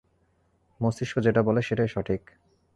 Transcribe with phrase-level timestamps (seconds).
[0.79, 2.21] মস্তিষ্ক যেটা বলে, সেটাই সঠিক।